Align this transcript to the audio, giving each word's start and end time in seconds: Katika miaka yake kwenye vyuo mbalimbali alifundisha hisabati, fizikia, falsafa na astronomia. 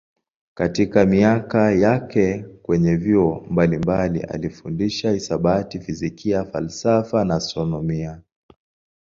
Katika 0.53 1.05
miaka 1.05 1.71
yake 1.71 2.45
kwenye 2.61 2.95
vyuo 2.95 3.45
mbalimbali 3.49 4.19
alifundisha 4.21 5.11
hisabati, 5.11 5.79
fizikia, 5.79 6.45
falsafa 6.45 7.25
na 7.25 7.35
astronomia. 7.35 8.21